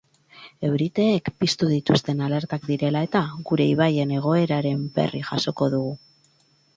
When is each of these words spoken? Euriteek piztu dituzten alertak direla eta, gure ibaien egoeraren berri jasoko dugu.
Euriteek 0.67 1.27
piztu 1.41 1.67
dituzten 1.73 2.23
alertak 2.27 2.65
direla 2.69 3.03
eta, 3.07 3.21
gure 3.49 3.67
ibaien 3.73 4.15
egoeraren 4.21 4.81
berri 4.97 5.23
jasoko 5.29 5.69
dugu. 5.75 5.93